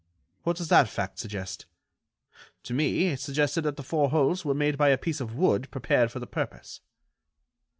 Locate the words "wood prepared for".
5.35-6.17